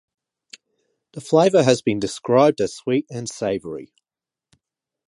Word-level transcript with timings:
The 1.11 1.21
flavor 1.21 1.61
has 1.61 1.83
been 1.83 1.99
described 1.99 2.59
as 2.59 2.73
sweet 2.73 3.05
and 3.11 3.29
savory. 3.29 3.93